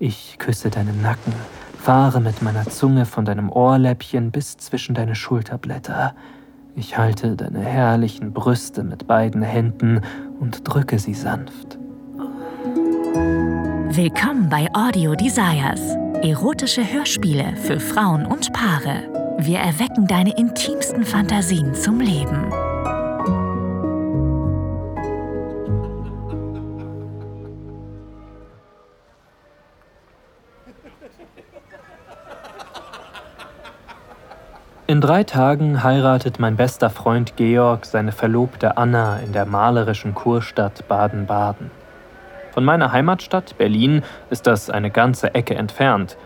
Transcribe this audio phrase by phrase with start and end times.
[0.00, 1.32] Ich küsse deinen Nacken,
[1.78, 6.14] fahre mit meiner Zunge von deinem Ohrläppchen bis zwischen deine Schulterblätter.
[6.74, 10.00] Ich halte deine herrlichen Brüste mit beiden Händen
[10.40, 11.78] und drücke sie sanft.
[13.96, 15.80] Willkommen bei Audio Desires.
[16.22, 19.36] Erotische Hörspiele für Frauen und Paare.
[19.38, 22.63] Wir erwecken deine intimsten Fantasien zum Leben.
[34.94, 40.86] In drei Tagen heiratet mein bester Freund Georg seine Verlobte Anna in der malerischen Kurstadt
[40.86, 41.72] Baden-Baden.
[42.52, 46.16] Von meiner Heimatstadt Berlin ist das eine ganze Ecke entfernt.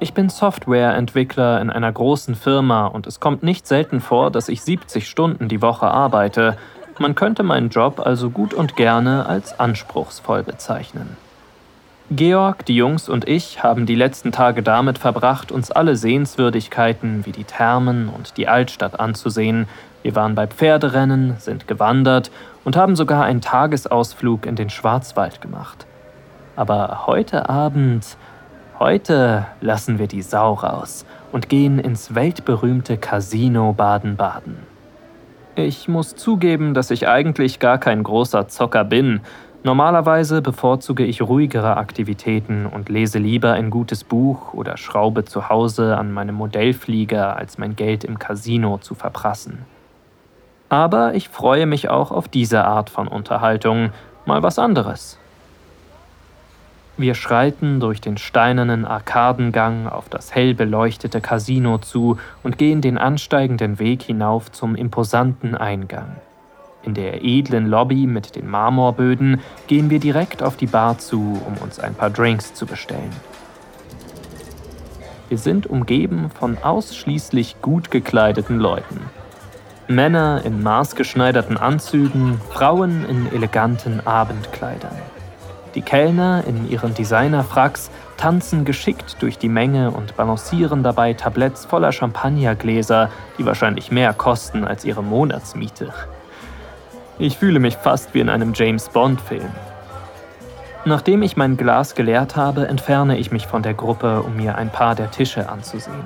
[0.00, 4.62] Ich bin Softwareentwickler in einer großen Firma und es kommt nicht selten vor, dass ich
[4.62, 6.56] 70 Stunden die Woche arbeite.
[6.98, 11.16] Man könnte meinen Job also gut und gerne als anspruchsvoll bezeichnen.
[12.10, 17.32] Georg, die Jungs und ich haben die letzten Tage damit verbracht, uns alle Sehenswürdigkeiten wie
[17.32, 19.66] die Thermen und die Altstadt anzusehen.
[20.02, 22.30] Wir waren bei Pferderennen, sind gewandert
[22.64, 25.86] und haben sogar einen Tagesausflug in den Schwarzwald gemacht.
[26.54, 28.04] Aber heute Abend,
[28.78, 34.58] heute lassen wir die Sau raus und gehen ins weltberühmte Casino Baden-Baden.
[35.54, 39.20] Ich muss zugeben, dass ich eigentlich gar kein großer Zocker bin,
[39.64, 45.96] Normalerweise bevorzuge ich ruhigere Aktivitäten und lese lieber ein gutes Buch oder schraube zu Hause
[45.96, 49.58] an meinem Modellflieger, als mein Geld im Casino zu verprassen.
[50.68, 53.90] Aber ich freue mich auch auf diese Art von Unterhaltung,
[54.26, 55.18] mal was anderes.
[56.96, 62.98] Wir schreiten durch den steinernen Arkadengang auf das hell beleuchtete Casino zu und gehen den
[62.98, 66.16] ansteigenden Weg hinauf zum imposanten Eingang.
[66.84, 71.62] In der edlen Lobby mit den Marmorböden gehen wir direkt auf die Bar zu, um
[71.62, 73.12] uns ein paar Drinks zu bestellen.
[75.28, 79.00] Wir sind umgeben von ausschließlich gut gekleideten Leuten.
[79.88, 84.96] Männer in maßgeschneiderten Anzügen, Frauen in eleganten Abendkleidern.
[85.74, 91.92] Die Kellner in ihren Designerfracks tanzen geschickt durch die Menge und balancieren dabei Tabletts voller
[91.92, 95.92] Champagnergläser, die wahrscheinlich mehr kosten als ihre Monatsmiete.
[97.18, 99.50] Ich fühle mich fast wie in einem James Bond-Film.
[100.84, 104.70] Nachdem ich mein Glas geleert habe, entferne ich mich von der Gruppe, um mir ein
[104.70, 106.04] paar der Tische anzusehen.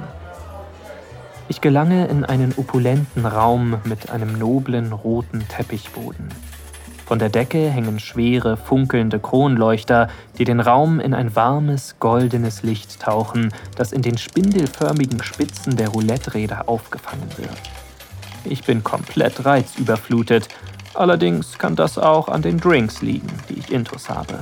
[1.49, 6.29] Ich gelange in einen opulenten Raum mit einem noblen roten Teppichboden.
[7.07, 13.01] Von der Decke hängen schwere, funkelnde Kronleuchter, die den Raum in ein warmes, goldenes Licht
[13.01, 17.57] tauchen, das in den spindelförmigen Spitzen der Roulette-Räder aufgefangen wird.
[18.45, 20.49] Ich bin komplett reizüberflutet
[20.97, 24.41] Allerdings kann das auch an den Drinks liegen, die ich intus habe.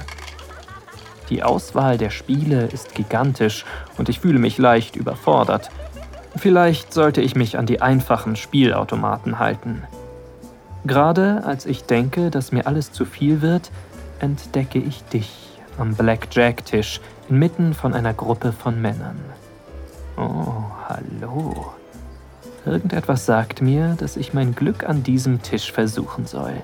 [1.28, 3.64] Die Auswahl der Spiele ist gigantisch
[3.98, 5.70] und ich fühle mich leicht überfordert.
[6.36, 9.82] Vielleicht sollte ich mich an die einfachen Spielautomaten halten.
[10.84, 13.70] Gerade als ich denke, dass mir alles zu viel wird,
[14.20, 15.32] entdecke ich dich
[15.78, 19.18] am Blackjack-Tisch inmitten von einer Gruppe von Männern.
[20.16, 21.74] Oh, hallo.
[22.66, 26.62] Irgendetwas sagt mir, dass ich mein Glück an diesem Tisch versuchen soll.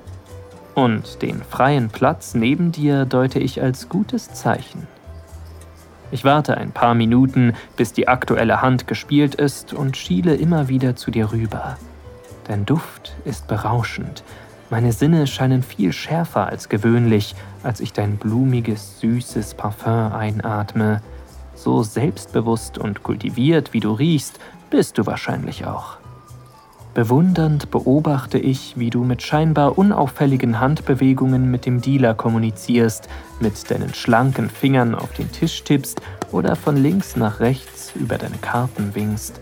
[0.74, 4.86] Und den freien Platz neben dir deute ich als gutes Zeichen.
[6.12, 10.96] Ich warte ein paar Minuten, bis die aktuelle Hand gespielt ist und schiele immer wieder
[10.96, 11.76] zu dir rüber.
[12.44, 14.24] Dein Duft ist berauschend.
[14.70, 21.02] Meine Sinne scheinen viel schärfer als gewöhnlich, als ich dein blumiges, süßes Parfüm einatme.
[21.54, 24.40] So selbstbewusst und kultiviert, wie du riechst,
[24.70, 25.98] bist du wahrscheinlich auch.
[26.94, 33.94] Bewundernd beobachte ich, wie du mit scheinbar unauffälligen Handbewegungen mit dem Dealer kommunizierst, mit deinen
[33.94, 36.00] schlanken Fingern auf den Tisch tippst
[36.32, 39.40] oder von links nach rechts über deine Karten winkst.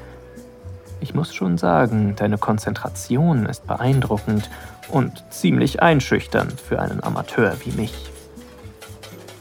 [1.01, 4.51] Ich muss schon sagen, deine Konzentration ist beeindruckend
[4.91, 7.95] und ziemlich einschüchternd für einen Amateur wie mich.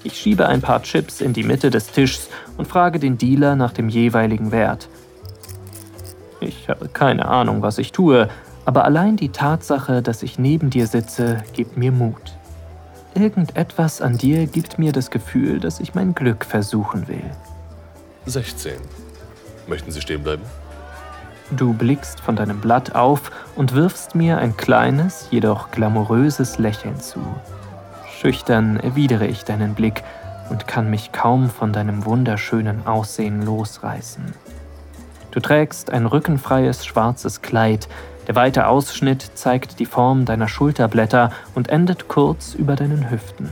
[0.03, 3.73] Ich schiebe ein paar Chips in die Mitte des Tischs und frage den Dealer nach
[3.73, 4.87] dem jeweiligen Wert.
[6.39, 8.29] Ich habe keine Ahnung, was ich tue,
[8.65, 12.37] aber allein die Tatsache, dass ich neben dir sitze, gibt mir Mut.
[13.15, 17.31] Irgendetwas an dir gibt mir das Gefühl, dass ich mein Glück versuchen will.
[18.25, 18.73] 16.
[19.67, 20.43] Möchten Sie stehen bleiben?
[21.51, 27.21] Du blickst von deinem Blatt auf und wirfst mir ein kleines, jedoch glamouröses Lächeln zu.
[28.19, 30.03] Schüchtern erwidere ich deinen Blick
[30.49, 34.33] und kann mich kaum von deinem wunderschönen Aussehen losreißen.
[35.37, 37.87] Du trägst ein rückenfreies schwarzes Kleid,
[38.27, 43.51] der weite Ausschnitt zeigt die Form deiner Schulterblätter und endet kurz über deinen Hüften.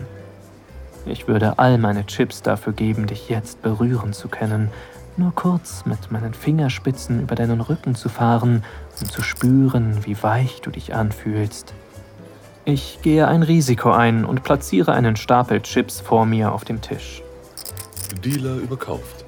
[1.05, 4.71] Ich würde all meine Chips dafür geben, dich jetzt berühren zu können,
[5.15, 8.63] nur kurz mit meinen Fingerspitzen über deinen Rücken zu fahren
[8.99, 11.75] und zu spüren, wie weich du dich anfühlst.
[12.63, 17.21] Ich gehe ein Risiko ein und platziere einen Stapel Chips vor mir auf dem Tisch.
[18.23, 19.24] Dealer überkauft.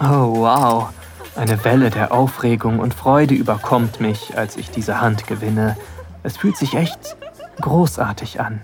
[0.00, 0.88] Oh, wow!
[1.36, 5.76] Eine Welle der Aufregung und Freude überkommt mich, als ich diese Hand gewinne.
[6.22, 7.16] Es fühlt sich echt
[7.60, 8.60] großartig an.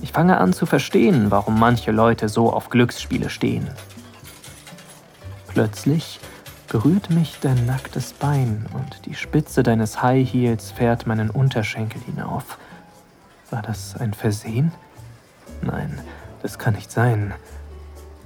[0.00, 3.68] Ich fange an zu verstehen, warum manche Leute so auf Glücksspiele stehen.
[5.48, 6.20] Plötzlich
[6.68, 12.58] berührt mich dein nacktes Bein und die Spitze deines High Heels fährt meinen Unterschenkel hinauf.
[13.50, 14.72] War das ein Versehen?
[15.62, 15.98] Nein,
[16.42, 17.34] das kann nicht sein.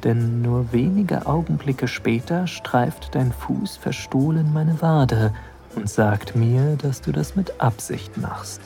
[0.04, 5.32] Denn nur wenige Augenblicke später streift dein Fuß verstohlen meine Wade
[5.76, 8.60] und sagt mir, dass du das mit Absicht machst.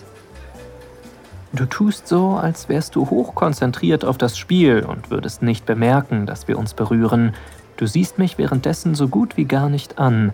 [1.52, 6.48] Du tust so, als wärst du hochkonzentriert auf das Spiel und würdest nicht bemerken, dass
[6.48, 7.34] wir uns berühren.
[7.76, 10.32] Du siehst mich währenddessen so gut wie gar nicht an.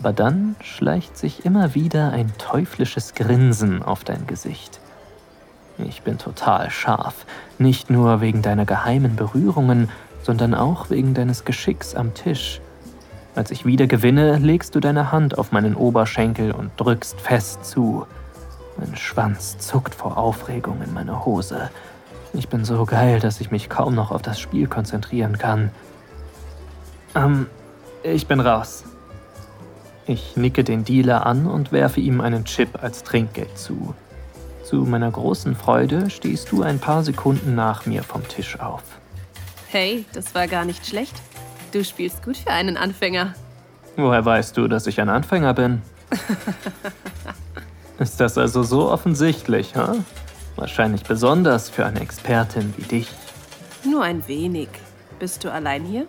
[0.00, 4.80] Aber dann schleicht sich immer wieder ein teuflisches Grinsen auf dein Gesicht.
[5.78, 7.26] Ich bin total scharf,
[7.58, 9.88] nicht nur wegen deiner geheimen Berührungen,
[10.24, 12.60] sondern auch wegen deines Geschicks am Tisch.
[13.34, 18.06] Als ich wieder gewinne, legst du deine Hand auf meinen Oberschenkel und drückst fest zu.
[18.78, 21.70] Mein Schwanz zuckt vor Aufregung in meiner Hose.
[22.32, 25.70] Ich bin so geil, dass ich mich kaum noch auf das Spiel konzentrieren kann.
[27.14, 27.46] Ähm,
[28.02, 28.84] ich bin raus.
[30.06, 33.94] Ich nicke den Dealer an und werfe ihm einen Chip als Trinkgeld zu.
[34.64, 38.82] Zu meiner großen Freude stehst du ein paar Sekunden nach mir vom Tisch auf.
[39.74, 41.20] Hey, das war gar nicht schlecht.
[41.72, 43.34] Du spielst gut für einen Anfänger.
[43.96, 45.82] Woher weißt du, dass ich ein Anfänger bin?
[47.98, 49.96] Ist das also so offensichtlich, ha?
[50.54, 53.08] Wahrscheinlich besonders für eine Expertin wie dich.
[53.84, 54.68] Nur ein wenig.
[55.18, 56.06] Bist du allein hier?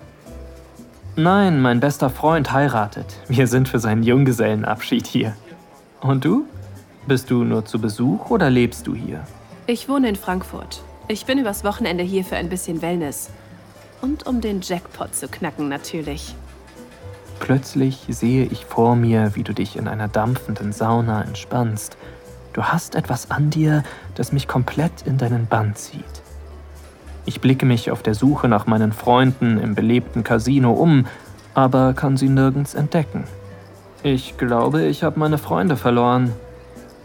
[1.16, 3.18] Nein, mein bester Freund heiratet.
[3.30, 5.36] Wir sind für seinen Junggesellenabschied hier.
[6.02, 6.46] Und du?
[7.08, 9.26] Bist du nur zu Besuch oder lebst du hier?
[9.66, 10.84] Ich wohne in Frankfurt.
[11.08, 13.32] Ich bin übers Wochenende hier für ein bisschen Wellness.
[14.02, 16.36] Und um den Jackpot zu knacken natürlich.
[17.40, 21.98] Plötzlich sehe ich vor mir, wie du dich in einer dampfenden Sauna entspannst.
[22.54, 23.84] Du hast etwas an dir,
[24.16, 26.04] das mich komplett in deinen Bann zieht.
[27.26, 31.08] Ich blicke mich auf der Suche nach meinen Freunden im belebten Casino um,
[31.54, 33.26] aber kann sie nirgends entdecken.
[34.04, 36.32] Ich glaube, ich habe meine Freunde verloren.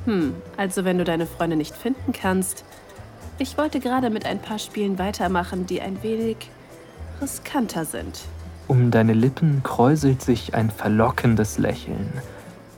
[0.04, 2.64] Hm, also wenn du deine Freunde nicht finden kannst.
[3.38, 6.50] Ich wollte gerade mit ein paar Spielen weitermachen, die ein wenig
[7.20, 8.20] riskanter sind.
[8.68, 12.12] Um deine Lippen kräuselt sich ein verlockendes Lächeln.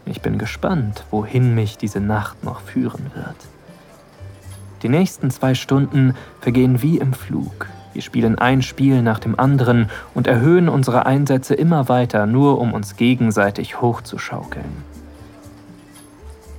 [0.06, 3.36] Ich bin gespannt, wohin mich diese Nacht noch führen wird.
[4.82, 7.68] Die nächsten zwei Stunden vergehen wie im Flug.
[7.92, 12.72] Wir spielen ein Spiel nach dem anderen und erhöhen unsere Einsätze immer weiter, nur um
[12.72, 14.82] uns gegenseitig hochzuschaukeln.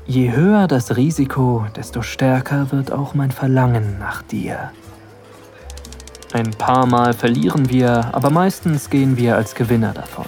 [0.05, 4.71] Je höher das Risiko, desto stärker wird auch mein Verlangen nach dir.
[6.33, 10.25] Ein paar Mal verlieren wir, aber meistens gehen wir als Gewinner davon.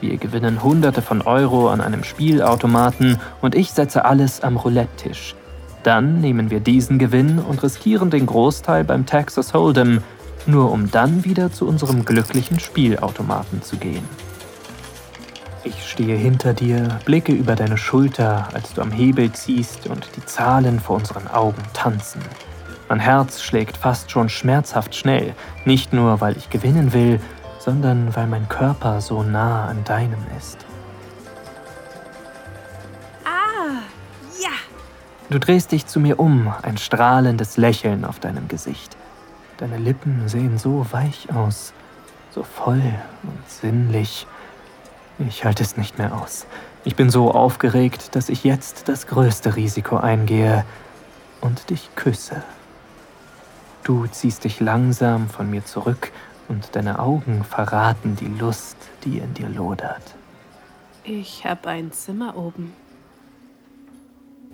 [0.00, 5.34] Wir gewinnen Hunderte von Euro an einem Spielautomaten und ich setze alles am Roulette-Tisch.
[5.82, 10.02] Dann nehmen wir diesen Gewinn und riskieren den Großteil beim Texas Hold'em,
[10.46, 14.04] nur um dann wieder zu unserem glücklichen Spielautomaten zu gehen.
[15.64, 20.24] Ich stehe hinter dir, blicke über deine Schulter, als du am Hebel ziehst und die
[20.24, 22.20] Zahlen vor unseren Augen tanzen.
[22.88, 25.34] Mein Herz schlägt fast schon schmerzhaft schnell,
[25.66, 27.20] nicht nur weil ich gewinnen will,
[27.58, 30.64] sondern weil mein Körper so nah an deinem ist.
[33.26, 33.82] Ah,
[34.42, 34.48] ja.
[35.28, 38.96] Du drehst dich zu mir um, ein strahlendes Lächeln auf deinem Gesicht.
[39.58, 41.74] Deine Lippen sehen so weich aus,
[42.30, 42.82] so voll
[43.22, 44.26] und sinnlich.
[45.18, 46.46] Ich halte es nicht mehr aus.
[46.84, 50.64] Ich bin so aufgeregt, dass ich jetzt das größte Risiko eingehe
[51.42, 52.42] und dich küsse.
[53.88, 56.12] Du ziehst dich langsam von mir zurück
[56.48, 60.02] und deine Augen verraten die Lust, die in dir lodert.
[61.04, 62.74] Ich habe ein Zimmer oben.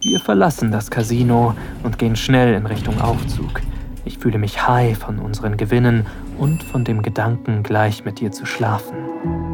[0.00, 3.60] Wir verlassen das Casino und gehen schnell in Richtung Aufzug.
[4.04, 6.06] Ich fühle mich high von unseren Gewinnen
[6.38, 9.53] und von dem Gedanken, gleich mit dir zu schlafen.